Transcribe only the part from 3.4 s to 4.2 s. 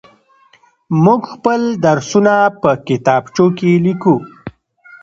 کې ليكو.